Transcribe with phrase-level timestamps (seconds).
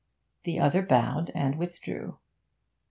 [0.45, 2.17] The other bowed and withdrew.